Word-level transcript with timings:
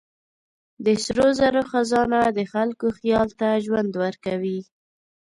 د 0.85 0.87
سرو 1.03 1.27
زرو 1.39 1.61
خزانه 1.71 2.19
د 2.37 2.39
خلکو 2.53 2.87
خیال 2.99 3.29
ته 3.39 3.47
ژوند 3.65 3.91
ورکوي. 4.03 4.59